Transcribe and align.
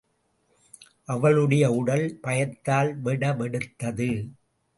அவளுடைய 1.05 1.71
உடல் 1.71 2.17
பயத்தால் 2.21 3.03
வெடவெடத்தது. 3.03 4.09